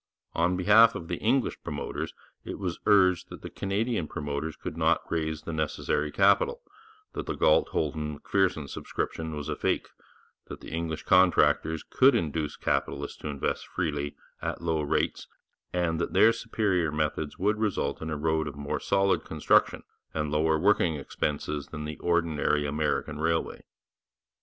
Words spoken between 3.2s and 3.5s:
that